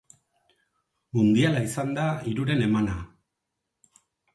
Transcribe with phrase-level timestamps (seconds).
[1.19, 3.01] Mundiala izan da hiruren emana.